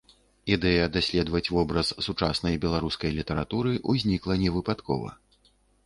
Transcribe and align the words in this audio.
Ідэя 0.53 0.85
даследаваць 0.95 1.51
вобраз 1.57 1.87
сучаснай 2.07 2.59
беларускай 2.65 3.15
літаратуры 3.21 3.79
ўзнікла 3.97 4.43
невыпадкова. 4.45 5.09